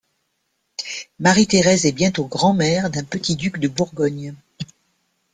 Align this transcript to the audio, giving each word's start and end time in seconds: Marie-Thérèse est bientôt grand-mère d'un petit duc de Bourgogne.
Marie-Thérèse 1.19 1.85
est 1.85 1.91
bientôt 1.91 2.25
grand-mère 2.25 2.89
d'un 2.89 3.03
petit 3.03 3.35
duc 3.35 3.59
de 3.59 3.67
Bourgogne. 3.67 4.33